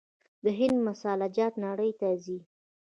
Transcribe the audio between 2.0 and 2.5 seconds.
ځي.